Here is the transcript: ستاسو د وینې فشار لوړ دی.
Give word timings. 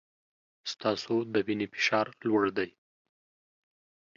ستاسو 0.71 1.15
د 1.33 1.35
وینې 1.45 1.67
فشار 1.73 2.07
لوړ 2.25 2.43
دی. 2.57 2.69